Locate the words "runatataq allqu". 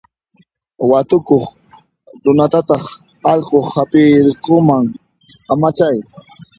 2.25-3.57